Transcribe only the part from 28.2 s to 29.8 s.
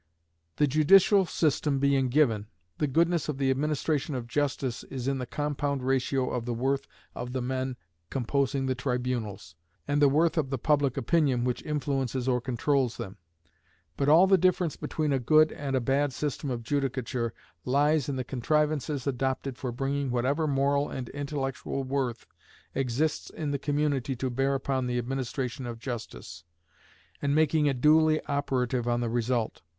operative on the result.